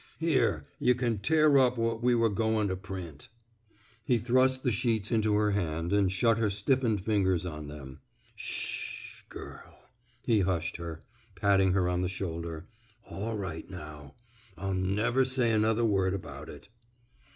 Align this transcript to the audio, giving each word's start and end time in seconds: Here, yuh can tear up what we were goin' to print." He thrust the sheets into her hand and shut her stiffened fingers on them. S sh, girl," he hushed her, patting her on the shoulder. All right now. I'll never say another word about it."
Here, 0.17 0.65
yuh 0.79 0.95
can 0.95 1.19
tear 1.19 1.59
up 1.59 1.77
what 1.77 2.01
we 2.01 2.15
were 2.15 2.27
goin' 2.31 2.69
to 2.69 2.75
print." 2.75 3.27
He 4.03 4.17
thrust 4.17 4.63
the 4.63 4.71
sheets 4.71 5.11
into 5.11 5.35
her 5.35 5.51
hand 5.51 5.93
and 5.93 6.11
shut 6.11 6.39
her 6.39 6.49
stiffened 6.49 7.01
fingers 7.01 7.45
on 7.45 7.67
them. 7.67 7.99
S 8.35 8.41
sh, 8.43 9.21
girl," 9.29 9.77
he 10.23 10.39
hushed 10.39 10.77
her, 10.77 11.01
patting 11.35 11.73
her 11.73 11.87
on 11.87 12.01
the 12.01 12.09
shoulder. 12.09 12.65
All 13.05 13.37
right 13.37 13.69
now. 13.69 14.15
I'll 14.57 14.73
never 14.73 15.23
say 15.23 15.51
another 15.51 15.85
word 15.85 16.15
about 16.15 16.49
it." 16.49 16.69